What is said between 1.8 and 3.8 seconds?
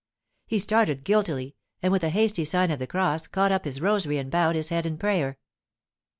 and with a hasty sign of the cross caught up his